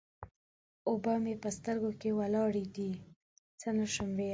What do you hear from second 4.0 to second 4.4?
ويلای.